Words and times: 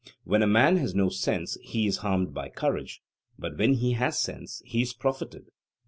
When 0.23 0.41
a 0.41 0.47
man 0.47 0.77
has 0.77 0.95
no 0.95 1.09
sense 1.09 1.59
he 1.61 1.85
is 1.85 1.97
harmed 1.97 2.33
by 2.33 2.49
courage, 2.49 3.03
but 3.37 3.55
when 3.59 3.73
he 3.75 3.91
has 3.91 4.17
sense 4.17 4.63
he 4.65 4.81
is 4.81 4.93
profited? 4.95 5.51